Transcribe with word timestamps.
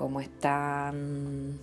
¿Cómo 0.00 0.22
están? 0.22 1.58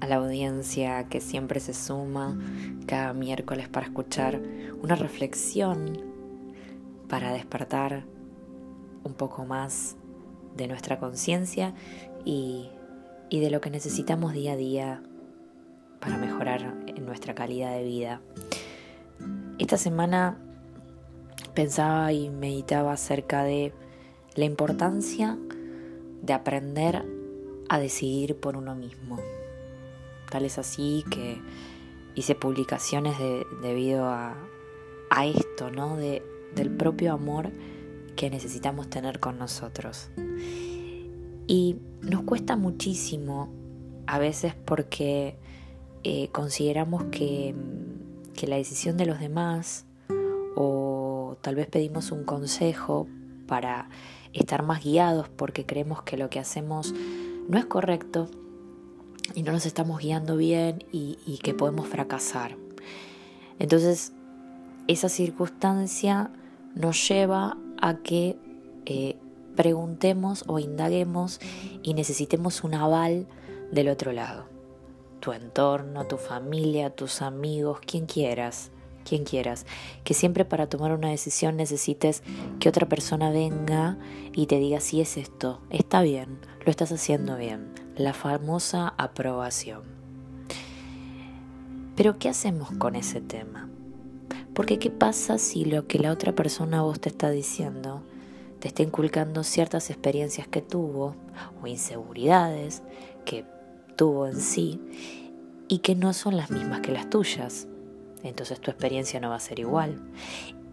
A 0.00 0.06
la 0.06 0.14
audiencia 0.14 1.08
que 1.08 1.20
siempre 1.20 1.58
se 1.58 1.74
suma 1.74 2.38
cada 2.86 3.12
miércoles 3.12 3.68
para 3.68 3.86
escuchar 3.86 4.40
una 4.80 4.94
reflexión, 4.94 6.00
para 7.08 7.32
despertar 7.32 8.04
un 9.02 9.12
poco 9.14 9.44
más 9.44 9.96
de 10.56 10.68
nuestra 10.68 11.00
conciencia 11.00 11.74
y, 12.24 12.68
y 13.28 13.40
de 13.40 13.50
lo 13.50 13.60
que 13.60 13.70
necesitamos 13.70 14.34
día 14.34 14.52
a 14.52 14.56
día 14.56 15.02
para 15.98 16.16
mejorar 16.16 16.76
en 16.86 17.04
nuestra 17.06 17.34
calidad 17.34 17.72
de 17.72 17.82
vida. 17.82 18.20
Esta 19.58 19.78
semana 19.78 20.38
pensaba 21.54 22.12
y 22.12 22.30
meditaba 22.30 22.92
acerca 22.92 23.42
de 23.42 23.72
la 24.36 24.44
importancia 24.44 25.36
de 26.22 26.32
aprender 26.32 27.17
a 27.68 27.78
decidir 27.78 28.36
por 28.36 28.56
uno 28.56 28.74
mismo. 28.74 29.18
Tal 30.30 30.44
es 30.44 30.58
así 30.58 31.04
que 31.10 31.40
hice 32.14 32.34
publicaciones 32.34 33.16
debido 33.62 34.06
a, 34.06 34.36
esto, 35.24 35.70
¿no? 35.70 35.96
De, 35.96 36.22
del 36.54 36.70
propio 36.70 37.12
amor 37.12 37.50
que 38.16 38.30
necesitamos 38.30 38.90
tener 38.90 39.20
con 39.20 39.38
nosotros. 39.38 40.10
Y 41.46 41.76
nos 42.02 42.22
cuesta 42.22 42.56
muchísimo 42.56 43.48
a 44.06 44.18
veces 44.18 44.54
porque 44.54 45.36
eh, 46.04 46.28
consideramos 46.28 47.04
que, 47.04 47.54
que 48.34 48.46
la 48.46 48.56
decisión 48.56 48.96
de 48.96 49.06
los 49.06 49.18
demás 49.18 49.86
o 50.56 51.36
tal 51.40 51.54
vez 51.54 51.66
pedimos 51.66 52.10
un 52.10 52.24
consejo 52.24 53.06
para 53.46 53.88
estar 54.32 54.62
más 54.62 54.82
guiados 54.84 55.28
porque 55.28 55.64
creemos 55.64 56.02
que 56.02 56.16
lo 56.16 56.30
que 56.30 56.38
hacemos 56.38 56.94
no 57.48 57.58
es 57.58 57.66
correcto 57.66 58.28
y 59.34 59.42
no 59.42 59.52
nos 59.52 59.66
estamos 59.66 60.00
guiando 60.00 60.36
bien 60.36 60.84
y, 60.92 61.38
que 61.42 61.54
podemos 61.54 61.88
fracasar. 61.88 62.56
Entonces, 63.58 64.12
esa 64.86 65.08
circunstancia 65.08 66.30
nos 66.74 67.08
lleva 67.08 67.56
a 67.80 67.96
que 67.96 68.38
eh, 68.86 69.16
preguntemos 69.56 70.44
o 70.46 70.58
indaguemos 70.58 71.40
y 71.82 71.94
necesitemos 71.94 72.64
un 72.64 72.74
aval 72.74 73.26
del 73.72 73.88
otro 73.88 74.12
lado. 74.12 74.46
Tu 75.20 75.32
entorno, 75.32 76.06
tu 76.06 76.16
familia, 76.16 76.90
tus 76.90 77.22
amigos, 77.22 77.80
quien 77.80 78.06
quieras 78.06 78.70
quien 79.08 79.24
quieras, 79.24 79.66
que 80.04 80.14
siempre 80.14 80.44
para 80.44 80.68
tomar 80.68 80.92
una 80.92 81.08
decisión 81.08 81.56
necesites 81.56 82.22
que 82.60 82.68
otra 82.68 82.88
persona 82.88 83.30
venga 83.30 83.98
y 84.34 84.46
te 84.46 84.58
diga 84.58 84.80
si 84.80 85.00
es 85.00 85.16
esto, 85.16 85.60
está 85.70 86.02
bien, 86.02 86.38
lo 86.64 86.70
estás 86.70 86.92
haciendo 86.92 87.36
bien, 87.36 87.72
la 87.96 88.12
famosa 88.12 88.94
aprobación. 88.98 89.82
Pero 91.96 92.18
¿qué 92.18 92.28
hacemos 92.28 92.70
con 92.72 92.94
ese 92.94 93.20
tema? 93.20 93.68
Porque 94.54 94.78
¿qué 94.78 94.90
pasa 94.90 95.38
si 95.38 95.64
lo 95.64 95.86
que 95.86 95.98
la 95.98 96.12
otra 96.12 96.34
persona 96.34 96.80
a 96.80 96.82
vos 96.82 97.00
te 97.00 97.08
está 97.08 97.30
diciendo 97.30 98.02
te 98.58 98.68
está 98.68 98.82
inculcando 98.82 99.44
ciertas 99.44 99.90
experiencias 99.90 100.48
que 100.48 100.62
tuvo 100.62 101.14
o 101.62 101.66
inseguridades 101.66 102.82
que 103.24 103.44
tuvo 103.96 104.26
en 104.26 104.40
sí 104.40 104.80
y 105.68 105.78
que 105.78 105.94
no 105.94 106.12
son 106.12 106.36
las 106.36 106.50
mismas 106.50 106.80
que 106.80 106.90
las 106.90 107.08
tuyas? 107.08 107.67
Entonces 108.22 108.60
tu 108.60 108.70
experiencia 108.70 109.20
no 109.20 109.30
va 109.30 109.36
a 109.36 109.40
ser 109.40 109.58
igual. 109.58 110.00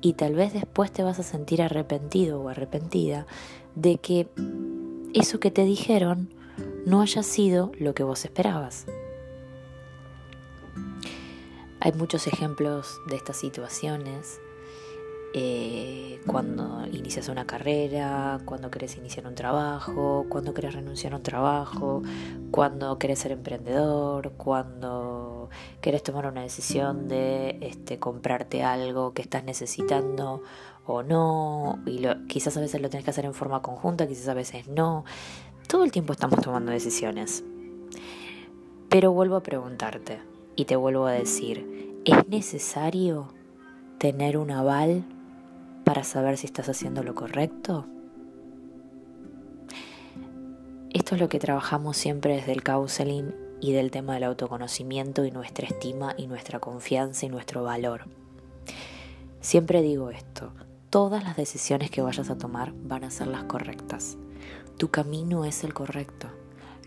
Y 0.02 0.14
tal 0.14 0.36
vez 0.36 0.54
después 0.54 0.92
te 0.92 1.04
vas 1.04 1.20
a 1.20 1.24
sentir 1.24 1.62
arrepentido 1.62 2.42
o 2.42 2.50
arrepentida 2.50 3.26
de 3.76 3.98
que 3.98 4.28
eso 5.14 5.40
que 5.40 5.52
te 5.52 5.64
dijeron 5.64 6.34
no 6.86 7.02
haya 7.02 7.24
sido 7.24 7.72
lo 7.80 7.96
que 7.96 8.04
vos 8.04 8.26
esperabas. 8.26 8.86
Hay 11.80 11.92
muchos 11.94 12.28
ejemplos 12.28 13.00
de 13.08 13.16
estas 13.16 13.38
situaciones 13.38 14.40
eh, 15.34 16.20
cuando 16.26 16.86
inicias 16.92 17.30
una 17.30 17.46
carrera, 17.46 18.40
cuando 18.46 18.72
querés 18.72 18.98
iniciar 18.98 19.28
un 19.28 19.36
trabajo, 19.36 20.26
cuando 20.30 20.54
querés 20.54 20.74
renunciar 20.74 21.14
a 21.14 21.18
un 21.18 21.24
trabajo, 21.24 22.02
cuando 22.52 22.98
querés 22.98 23.20
ser 23.20 23.32
emprendedor, 23.32 24.32
cuando 24.34 25.50
querés 25.82 26.04
tomar 26.04 26.26
una 26.26 26.42
decisión 26.42 27.08
de 27.08 27.58
este, 27.62 28.00
comprarte 28.00 28.64
algo 28.64 29.14
que 29.14 29.22
estás 29.22 29.44
necesitando 29.44 30.42
o 30.86 31.04
no, 31.04 31.80
y 31.86 32.06
quizás 32.28 32.58
a 32.58 32.62
veces 32.62 32.82
lo 32.82 32.90
tenés 32.90 33.04
que 33.04 33.12
hacer 33.12 33.26
en 33.26 33.34
forma 33.34 33.62
conjunta, 33.62 34.08
quizás 34.08 34.28
a 34.30 34.34
veces 34.34 34.68
no. 34.68 35.06
Todo 35.68 35.84
el 35.84 35.92
tiempo 35.92 36.14
estamos 36.14 36.42
tomando 36.42 36.72
decisiones. 36.72 37.44
Pero 38.90 39.12
vuelvo 39.12 39.36
a 39.36 39.44
preguntarte 39.44 40.20
y 40.56 40.66
te 40.66 40.76
vuelvo 40.76 41.06
a 41.06 41.12
decir, 41.12 42.02
¿es 42.06 42.28
necesario 42.28 43.34
tener 43.98 44.38
un 44.38 44.52
aval 44.52 45.04
para 45.86 46.04
saber 46.04 46.38
si 46.38 46.48
estás 46.48 46.68
haciendo 46.68 47.04
lo 47.04 47.16
correcto? 47.16 47.86
Esto 50.92 51.16
es 51.16 51.22
lo 51.22 51.30
que 51.30 51.40
trabajamos 51.40 51.96
siempre 51.96 52.36
desde 52.36 52.52
el 52.52 52.64
counseling 52.64 53.34
y 53.62 53.72
del 53.72 53.92
tema 53.92 54.16
del 54.16 54.24
autoconocimiento 54.24 55.24
y 55.24 55.32
nuestra 55.32 55.68
estima 55.68 56.16
y 56.18 56.28
nuestra 56.28 56.60
confianza 56.60 57.26
y 57.26 57.30
nuestro 57.30 57.64
valor. 57.64 58.06
Siempre 59.42 59.82
digo 59.82 60.10
esto, 60.10 60.52
todas 60.90 61.24
las 61.24 61.38
decisiones 61.38 61.92
que 61.92 62.02
vayas 62.02 62.30
a 62.30 62.38
tomar 62.38 62.74
van 62.74 63.04
a 63.04 63.12
ser 63.12 63.28
las 63.28 63.44
correctas. 63.44 64.18
Tu 64.78 64.90
camino 64.90 65.46
es 65.46 65.64
el 65.64 65.74
correcto. 65.74 66.28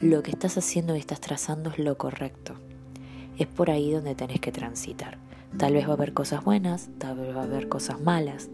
Lo 0.01 0.23
que 0.23 0.33
estás 0.33 0.59
haciendo 0.59 0.97
y 0.97 0.99
estás 0.99 1.21
trazando 1.21 1.71
es 1.71 1.79
lo 1.79 1.97
correcto. 1.97 2.55
Es 3.39 3.47
por 3.47 3.71
ahí 3.71 3.93
donde 3.93 4.15
tenés 4.15 4.41
que 4.41 4.53
transitar. 4.53 5.19
Tal 5.57 5.73
vez 5.73 5.87
va 5.87 5.93
a 5.93 5.95
haber 5.95 6.13
cosas 6.13 6.45
buenas, 6.45 6.91
tal 6.99 7.19
vez 7.19 7.35
va 7.35 7.41
a 7.41 7.45
haber 7.45 7.69
cosas 7.69 8.01
malas, 8.01 8.51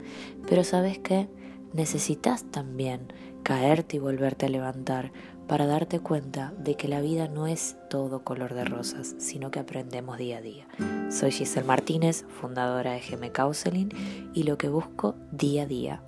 pero 0.49 0.65
sabes 0.65 0.99
que 0.99 1.29
necesitas 1.73 2.45
también 2.45 3.13
caerte 3.43 3.97
y 3.97 4.01
volverte 4.01 4.47
a 4.47 4.49
levantar 4.49 5.13
para 5.47 5.67
darte 5.67 6.01
cuenta 6.01 6.55
de 6.59 6.77
que 6.77 6.89
la 6.89 7.01
vida 7.01 7.29
no 7.29 7.47
es 7.47 7.77
todo 7.91 8.25
color 8.25 8.55
de 8.55 8.65
rosas, 8.65 9.15
sino 9.19 9.51
que 9.51 9.59
aprendemos 9.59 10.17
día 10.17 10.39
a 10.39 10.41
día. 10.41 10.67
Soy 11.11 11.33
Giselle 11.33 11.67
Martínez, 11.67 12.25
fundadora 12.41 12.93
de 12.93 13.01
GM 13.01 13.31
Counseling, 13.31 13.91
y 14.33 14.45
lo 14.45 14.57
que 14.57 14.69
busco 14.69 15.17
día 15.31 15.65
a 15.65 15.67
día 15.67 16.03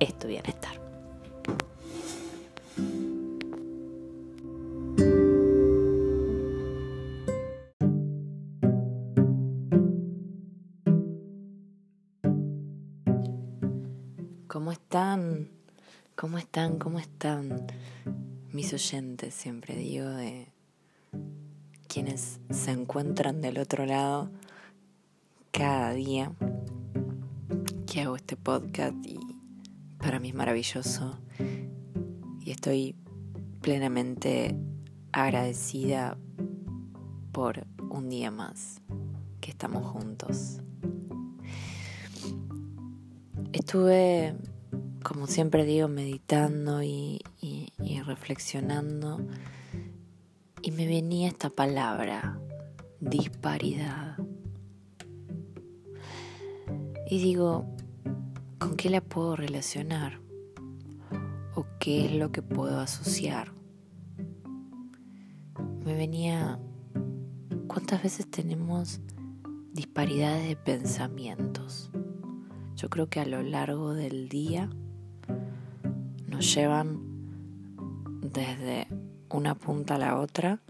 es 0.00 0.18
tu 0.18 0.26
bienestar. 0.26 0.81
¿Cómo 14.52 14.70
están? 14.70 15.48
¿Cómo 16.14 16.36
están? 16.36 16.78
¿Cómo 16.78 16.98
están? 16.98 17.68
Mis 18.52 18.74
oyentes, 18.74 19.32
siempre 19.32 19.74
digo, 19.74 20.04
de 20.04 20.52
quienes 21.88 22.38
se 22.50 22.70
encuentran 22.70 23.40
del 23.40 23.56
otro 23.56 23.86
lado 23.86 24.30
cada 25.52 25.94
día 25.94 26.32
que 27.90 28.02
hago 28.02 28.14
este 28.14 28.36
podcast 28.36 28.94
y 29.06 29.18
para 29.96 30.20
mí 30.20 30.28
es 30.28 30.34
maravilloso 30.34 31.18
y 32.38 32.50
estoy 32.50 32.94
plenamente 33.62 34.54
agradecida 35.12 36.18
por 37.32 37.66
un 37.88 38.10
día 38.10 38.30
más 38.30 38.82
que 39.40 39.50
estamos 39.50 39.86
juntos. 39.86 40.60
Estuve, 43.52 44.34
como 45.02 45.26
siempre 45.26 45.66
digo, 45.66 45.86
meditando 45.86 46.82
y, 46.82 47.22
reflexionando 48.06 49.20
y 50.62 50.70
me 50.70 50.86
venía 50.86 51.28
esta 51.28 51.50
palabra, 51.50 52.40
disparidad. 53.00 54.16
Y 57.10 57.22
digo, 57.22 57.66
¿con 58.58 58.76
qué 58.76 58.88
la 58.88 59.02
puedo 59.02 59.36
relacionar? 59.36 60.20
¿O 61.54 61.66
qué 61.78 62.06
es 62.06 62.12
lo 62.14 62.32
que 62.32 62.40
puedo 62.40 62.80
asociar? 62.80 63.52
Me 65.84 65.94
venía, 65.94 66.58
¿cuántas 67.66 68.02
veces 68.02 68.30
tenemos 68.30 69.00
disparidades 69.74 70.48
de 70.48 70.56
pensamientos? 70.56 71.90
Yo 72.82 72.90
creo 72.90 73.08
que 73.08 73.20
a 73.20 73.24
lo 73.24 73.44
largo 73.44 73.94
del 73.94 74.28
día 74.28 74.68
nos 76.26 76.52
llevan 76.52 77.00
desde 78.20 78.88
una 79.30 79.54
punta 79.54 79.94
a 79.94 79.98
la 79.98 80.18
otra 80.18 80.60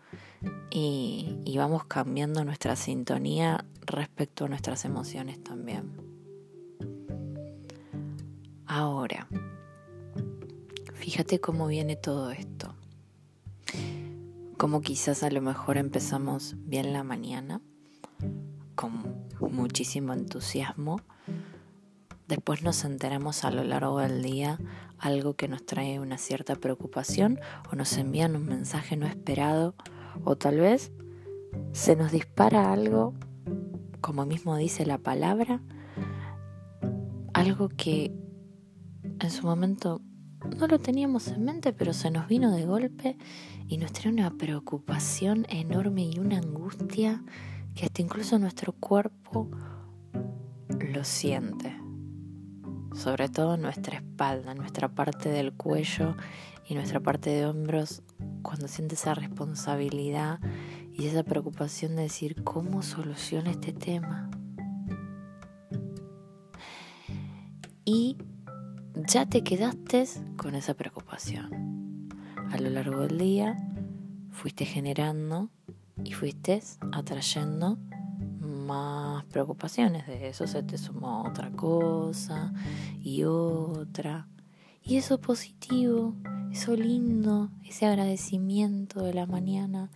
y, 0.71 1.55
vamos 1.57 1.85
cambiando 1.85 2.45
nuestra 2.45 2.77
sintonía 2.77 3.65
respecto 3.87 4.45
a 4.45 4.49
nuestras 4.49 4.85
emociones 4.85 5.43
también. 5.43 5.91
Ahora, 8.67 9.27
fíjate 10.93 11.41
cómo 11.41 11.67
viene 11.67 11.97
todo 11.97 12.31
esto. 12.31 12.75
como 14.59 14.83
quizás 14.83 15.23
a 15.23 15.31
lo 15.31 15.41
mejor 15.41 15.79
empezamos 15.79 16.57
bien 16.59 16.93
la 16.93 17.05
mañana, 17.05 17.63
con 18.75 19.27
muchísimo 19.41 20.13
entusiasmo, 20.13 21.01
después 22.33 22.63
nos 22.63 22.85
enteramos 22.85 23.45
a 23.45 23.51
lo 23.51 23.63
largo 23.63 23.99
del 23.99 24.23
día 24.23 24.59
algo 24.99 25.35
que 25.35 25.49
nos 25.49 25.67
trae 25.67 26.01
una 26.01 26.17
cierta 26.17 26.57
preocupación 26.57 27.39
o 27.71 27.77
nos 27.77 27.99
envían 27.99 28.37
un 28.37 28.47
mensaje 28.47 28.97
no 28.97 29.07
esperado 29.07 29.75
o 30.25 30.37
tal 30.37 30.59
vez 30.59 30.93
se 31.73 31.95
nos 31.95 32.11
dispara 32.11 32.73
algo, 32.73 33.13
como 34.01 34.25
mismo 34.25 34.57
dice 34.57 34.87
la 34.87 34.97
palabra, 34.97 35.61
algo 37.35 37.69
que 37.69 38.15
en 39.21 39.31
su 39.31 39.45
momento 39.47 40.01
no 40.57 40.67
lo 40.69 40.79
teníamos 40.79 41.29
en 41.29 41.45
mente, 41.45 41.75
pero 41.75 41.93
se 41.93 42.11
nos 42.11 42.29
vino 42.29 42.51
de 42.51 42.65
golpe 42.65 43.19
y 43.69 43.77
nos 43.77 43.93
trae 43.93 44.11
una 44.11 44.31
preocupación 44.39 45.45
enorme 45.51 46.05
y 46.05 46.19
una 46.19 46.39
angustia 46.39 47.23
que 47.75 47.85
hasta 47.85 48.01
incluso 48.01 48.39
nuestro 48.39 48.73
cuerpo 48.73 49.51
lo 50.71 51.05
siente. 51.05 51.82
Sobre 52.95 53.29
todo 53.29 53.57
nuestra 53.57 53.97
espalda, 53.97 54.55
nuestra 54.55 54.89
parte 54.89 55.29
del 55.29 55.53
cuello 55.53 56.17
y 56.69 56.75
nuestra 56.75 57.01
parte 57.01 57.31
de 57.31 57.47
hombros, 57.47 58.03
cuando 58.43 58.69
siente 58.69 58.95
esa 58.95 59.15
responsabilidad 59.15 60.41
y 60.93 61.07
esa 61.07 61.23
preocupación 61.23 61.97
de 61.97 62.03
decir 62.03 62.43
cómo 62.45 62.83
soluciona 62.83 63.51
este 63.51 63.73
tema. 63.73 64.31
Y 67.85 68.17
ya 68.95 69.27
te 69.27 69.43
quedaste 69.43 70.05
con 70.37 70.55
esa 70.55 70.75
preocupación. 70.75 72.09
A 72.51 72.59
lo 72.59 72.71
largo 72.71 73.01
del 73.01 73.19
día 73.19 73.57
fuiste 74.31 74.65
generando 74.65 75.51
y 76.05 76.13
fuiste 76.13 76.63
atrayendo 76.93 77.79
más 78.67 79.25
preocupaciones. 79.27 80.07
De 80.07 80.29
eso 80.29 80.47
se 80.47 80.63
te 80.63 80.79
sumó 80.79 81.25
otra 81.25 81.51
cosa 81.51 82.53
y 83.03 83.25
otra. 83.25 84.29
Y 84.85 84.97
eso 84.97 85.21
positivo, 85.21 86.17
eso 86.51 86.75
lindo, 86.75 87.51
ese 87.65 87.87
agradecimiento 87.87 89.05
de 89.05 89.15
la 89.15 89.27
mañana, 89.27 89.91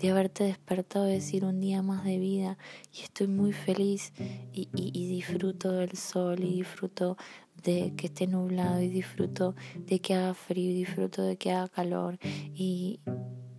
de 0.00 0.10
haberte 0.10 0.44
despertado 0.44 1.08
y 1.08 1.12
decir 1.12 1.44
un 1.44 1.60
día 1.60 1.80
más 1.82 2.02
de 2.04 2.18
vida 2.18 2.58
y 2.92 3.02
estoy 3.02 3.28
muy 3.28 3.52
feliz 3.52 4.12
y, 4.52 4.68
y 4.74 5.06
disfruto 5.06 5.70
del 5.70 5.96
sol 5.96 6.42
y 6.42 6.54
disfruto 6.56 7.16
de 7.62 7.94
que 7.96 8.08
esté 8.08 8.26
nublado 8.26 8.80
y 8.80 8.88
disfruto 8.88 9.54
de 9.76 10.00
que 10.00 10.14
haga 10.14 10.34
frío 10.34 10.70
y 10.70 10.74
disfruto 10.74 11.22
de 11.22 11.36
que 11.36 11.52
haga 11.52 11.68
calor 11.68 12.18
y 12.22 13.00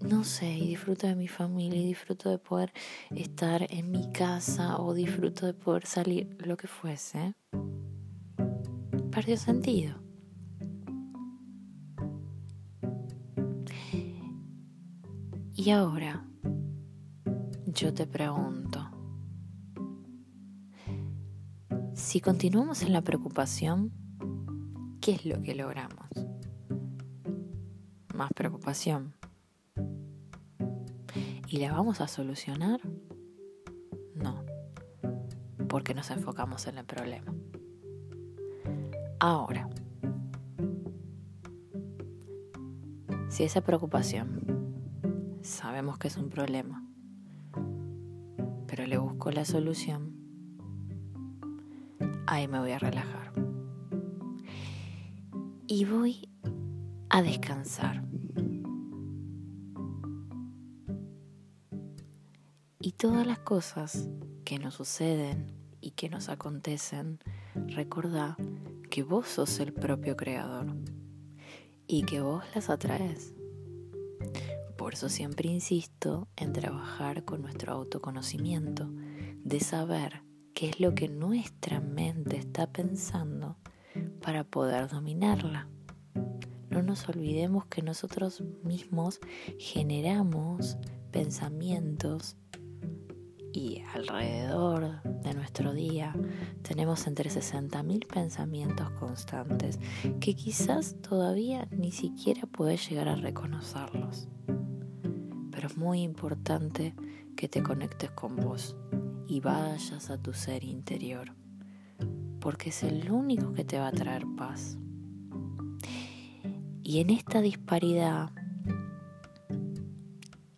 no 0.04 0.24
sé, 0.24 0.52
y 0.52 0.68
disfruto 0.68 1.08
de 1.08 1.16
mi 1.16 1.28
familia 1.28 1.80
y 1.80 1.88
disfruto 1.88 2.30
de 2.30 2.38
poder 2.38 2.72
estar 3.16 3.66
en 3.70 3.92
mi 3.92 4.12
casa 4.12 4.80
o 4.80 4.94
disfruto 4.94 5.46
de 5.46 5.54
poder 5.54 5.86
salir, 5.86 6.36
lo 6.46 6.58
que 6.58 6.68
fuese, 6.68 7.36
perdió 9.12 9.38
sentido. 9.38 9.96
Y 15.56 15.70
ahora 15.70 16.26
yo 17.66 17.94
te 17.94 18.06
pregunto, 18.06 18.90
Si 21.96 22.20
continuamos 22.22 22.84
en 22.84 22.92
la 22.92 23.02
preocupación, 23.02 23.92
¿qué 25.00 25.14
es 25.14 25.26
lo 25.26 25.42
que 25.42 25.56
logramos? 25.56 26.10
Más 28.14 28.30
preocupación. 28.34 29.16
¿Y 31.54 31.60
la 31.60 31.72
vamos 31.72 32.02
a 32.02 32.08
solucionar? 32.08 32.82
No, 34.16 34.44
porque 35.70 35.94
nos 35.94 36.10
enfocamos 36.10 36.66
en 36.66 36.80
el 36.80 36.84
problema. 36.84 37.32
Ahora, 39.20 39.70
si 43.30 43.44
esa 43.44 43.62
preocupación 43.62 44.74
sabemos 45.44 46.00
que 46.00 46.08
es 46.08 46.18
un 46.18 46.30
problema, 46.30 46.90
pero 48.66 48.88
le 48.88 48.98
busco 48.98 49.30
la 49.30 49.46
solución, 49.46 50.12
ahí 52.26 52.48
me 52.48 52.62
voy 52.62 52.72
a 52.72 52.80
relajar. 52.80 53.32
Y 55.68 55.86
voy 55.86 56.28
a 57.10 57.22
descansar. 57.22 58.13
Todas 63.04 63.28
las 63.28 63.40
cosas 63.40 64.08
que 64.46 64.60
nos 64.60 64.76
suceden 64.76 65.52
y 65.82 65.92
que 65.92 66.08
nos 66.08 66.30
acontecen, 66.30 67.20
recordá 67.54 68.38
que 68.90 69.04
vos 69.04 69.28
sos 69.28 69.60
el 69.60 69.74
propio 69.74 70.16
creador 70.16 70.74
y 71.86 72.04
que 72.04 72.22
vos 72.22 72.46
las 72.56 72.70
atraes. 72.70 73.34
Por 74.78 74.94
eso 74.94 75.10
siempre 75.10 75.50
insisto 75.50 76.30
en 76.38 76.54
trabajar 76.54 77.26
con 77.26 77.42
nuestro 77.42 77.74
autoconocimiento, 77.74 78.90
de 79.44 79.60
saber 79.60 80.22
qué 80.54 80.70
es 80.70 80.80
lo 80.80 80.96
que 80.96 81.10
nuestra 81.10 81.82
mente 81.82 82.38
está 82.38 82.72
pensando 82.72 83.58
para 84.22 84.46
poder 84.46 84.88
dominarla. 84.88 85.68
No 86.70 86.82
nos 86.82 87.10
olvidemos 87.10 87.66
que 87.66 87.82
nosotros 87.82 88.42
mismos 88.64 89.20
generamos 89.60 90.78
pensamientos 91.12 92.38
y 93.54 93.84
alrededor 93.94 95.04
de 95.04 95.34
nuestro 95.36 95.74
día 95.74 96.16
tenemos 96.64 97.06
entre 97.06 97.30
60.000 97.30 98.08
pensamientos 98.08 98.90
constantes 98.92 99.80
que 100.20 100.34
quizás 100.34 100.96
todavía 101.08 101.68
ni 101.72 101.92
siquiera 101.92 102.48
puedes 102.48 102.90
llegar 102.90 103.08
a 103.08 103.16
reconocerlos. 103.16 104.28
Pero 105.52 105.68
es 105.68 105.78
muy 105.78 106.02
importante 106.02 106.96
que 107.38 107.48
te 107.48 107.62
conectes 107.62 108.10
con 108.12 108.36
vos 108.38 108.76
y 109.28 109.40
vayas 109.40 110.10
a 110.10 110.18
tu 110.18 110.34
ser 110.34 110.64
interior, 110.64 111.34
porque 112.40 112.70
es 112.70 112.82
el 112.82 113.12
único 113.12 113.54
que 113.54 113.64
te 113.64 113.78
va 113.78 113.88
a 113.88 113.92
traer 113.92 114.26
paz. 114.36 114.78
Y 116.82 117.00
en 117.00 117.12
esta 117.12 117.40
disparidad 117.40 118.32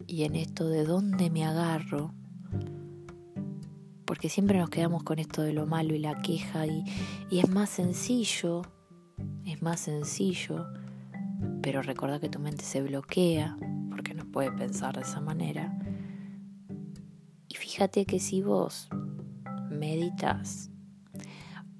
y 0.07 0.23
en 0.23 0.35
esto 0.35 0.69
de 0.69 0.85
dónde 0.85 1.29
me 1.29 1.45
agarro, 1.45 2.13
porque 4.15 4.29
siempre 4.29 4.57
nos 4.57 4.69
quedamos 4.69 5.03
con 5.03 5.19
esto 5.19 5.41
de 5.41 5.51
lo 5.51 5.65
malo 5.65 5.93
y 5.93 5.99
la 5.99 6.21
queja 6.21 6.65
y, 6.65 6.85
y 7.29 7.39
es 7.39 7.49
más 7.49 7.69
sencillo, 7.69 8.61
es 9.43 9.61
más 9.61 9.81
sencillo, 9.81 10.67
pero 11.61 11.81
recuerda 11.81 12.21
que 12.21 12.29
tu 12.29 12.39
mente 12.39 12.63
se 12.63 12.81
bloquea 12.81 13.57
porque 13.89 14.13
no 14.13 14.23
puede 14.23 14.53
pensar 14.53 14.95
de 14.95 15.01
esa 15.01 15.19
manera. 15.19 15.77
Fíjate 17.53 18.05
que 18.05 18.21
si 18.21 18.41
vos 18.41 18.87
meditas 19.69 20.71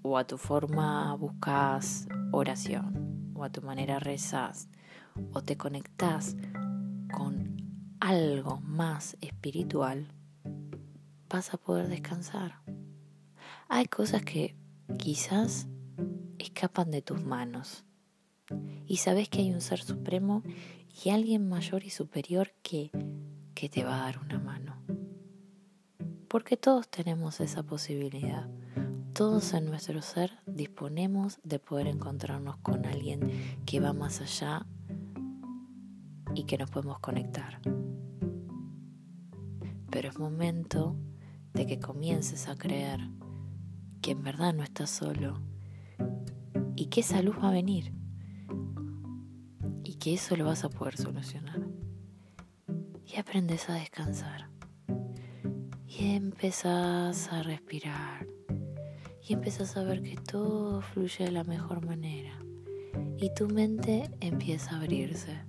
o 0.02 0.18
a 0.18 0.28
tu 0.28 0.38
forma 0.38 1.16
buscas 1.16 2.06
oración 2.34 3.32
o 3.34 3.46
a 3.46 3.50
tu 3.50 3.62
manera 3.62 3.98
rezas 4.00 4.68
o 5.32 5.42
te 5.42 5.56
conectas 5.56 6.36
con 7.14 7.56
algo 8.02 8.60
más 8.60 9.16
espiritual, 9.22 10.10
vas 11.36 11.54
a 11.54 11.58
poder 11.58 11.90
descansar. 11.90 12.62
Hay 13.68 13.88
cosas 13.88 14.22
que 14.22 14.56
quizás 14.98 15.68
escapan 16.40 16.92
de 16.92 17.02
tus 17.02 17.22
manos 17.22 17.84
y 18.86 18.98
sabes 18.98 19.28
que 19.28 19.40
hay 19.42 19.52
un 19.52 19.60
ser 19.60 19.82
supremo 19.82 20.44
y 21.04 21.10
alguien 21.10 21.50
mayor 21.50 21.84
y 21.84 21.90
superior 21.90 22.54
que, 22.64 22.90
que 23.54 23.68
te 23.68 23.84
va 23.84 23.98
a 23.98 24.06
dar 24.06 24.20
una 24.20 24.40
mano 24.40 24.82
porque 26.30 26.56
todos 26.56 26.88
tenemos 26.88 27.42
esa 27.42 27.64
posibilidad. 27.64 28.50
Todos 29.14 29.54
en 29.54 29.66
nuestro 29.66 30.02
ser 30.02 30.40
disponemos 30.46 31.40
de 31.44 31.60
poder 31.60 31.88
encontrarnos 31.88 32.56
con 32.58 32.86
alguien 32.86 33.60
que 33.66 33.82
va 33.82 33.92
más 33.92 34.22
allá 34.22 34.66
y 36.34 36.46
que 36.46 36.58
nos 36.58 36.72
podemos 36.72 37.00
conectar. 37.00 37.60
Pero 39.90 40.10
es 40.10 40.18
momento 40.18 40.98
de 41.56 41.66
que 41.66 41.80
comiences 41.80 42.50
a 42.50 42.56
creer 42.56 43.00
que 44.02 44.12
en 44.12 44.24
verdad 44.24 44.54
no 44.54 44.62
estás 44.62 44.90
solo 44.90 45.42
y 46.76 46.88
que 46.88 47.00
esa 47.00 47.22
luz 47.22 47.38
va 47.38 47.50
a 47.50 47.54
venir 47.54 47.94
y 49.84 49.96
que 49.96 50.14
eso 50.14 50.36
lo 50.36 50.46
vas 50.46 50.66
a 50.66 50.70
poder 50.70 50.98
solucionar. 50.98 51.66
Y 53.08 53.18
aprendes 53.18 53.70
a 53.70 53.76
descansar. 53.76 54.50
Y 55.88 56.16
empezás 56.16 57.32
a 57.32 57.44
respirar. 57.44 58.28
Y 59.28 59.34
empezás 59.34 59.78
a 59.78 59.84
ver 59.84 60.02
que 60.02 60.18
todo 60.18 60.82
fluye 60.82 61.24
de 61.24 61.32
la 61.32 61.44
mejor 61.44 61.86
manera. 61.86 62.38
Y 63.18 63.34
tu 63.34 63.48
mente 63.48 64.10
empieza 64.20 64.72
a 64.72 64.82
abrirse. 64.82 65.40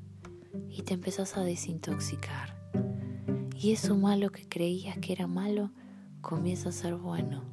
Y 0.71 0.83
te 0.83 0.95
empezás 0.95 1.37
a 1.37 1.43
desintoxicar. 1.43 2.57
Y 3.59 3.73
eso 3.73 3.97
malo 3.97 4.31
que 4.31 4.47
creías 4.47 4.99
que 4.99 5.13
era 5.13 5.27
malo 5.27 5.73
comienza 6.27 6.71
a 6.71 6.73
ser 6.73 6.97
bueno. 6.97 7.45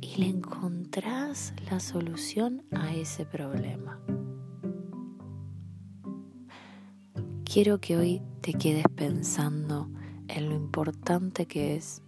Y 0.00 0.16
le 0.16 0.26
encontrás 0.26 1.54
la 1.70 1.78
solución 1.78 2.64
a 2.72 2.92
ese 2.92 3.24
problema. 3.24 4.00
Quiero 7.44 7.80
que 7.80 7.96
hoy 7.96 8.22
te 8.40 8.54
quedes 8.54 8.86
pensando 8.96 9.88
en 10.26 10.48
lo 10.48 10.56
importante 10.56 11.46
que 11.46 11.76
es 11.76 12.02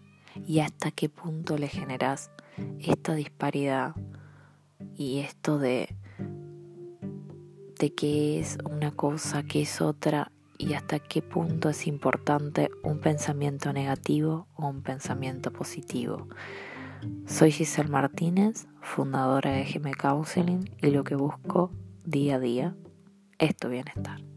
y 0.48 0.58
hasta 0.58 0.90
qué 0.90 1.08
punto 1.08 1.56
le 1.56 1.68
generas 1.68 2.32
esta 2.80 3.14
disparidad 3.14 3.94
y 4.96 5.20
esto 5.20 5.58
de 5.58 5.96
de 7.78 7.94
qué 7.94 8.40
es 8.40 8.58
una 8.68 8.90
cosa, 8.90 9.44
qué 9.44 9.62
es 9.62 9.80
otra 9.80 10.32
y 10.60 10.74
hasta 10.74 10.98
qué 10.98 11.22
punto 11.22 11.70
es 11.70 11.86
importante 11.86 12.70
un 12.82 13.00
pensamiento 13.00 13.72
negativo 13.72 14.46
o 14.54 14.68
un 14.68 14.82
pensamiento 14.82 15.52
positivo. 15.52 16.28
Soy 17.26 17.50
Giselle 17.50 17.88
Martínez, 17.88 18.66
fundadora 18.82 19.52
de 19.52 19.64
GM 19.64 19.92
Counseling 19.92 20.70
y 20.82 20.90
lo 20.90 21.02
que 21.02 21.14
busco 21.14 21.72
día 22.04 22.36
a 22.36 22.40
día 22.40 22.76
es 23.38 23.56
tu 23.56 23.68
bienestar. 23.68 24.29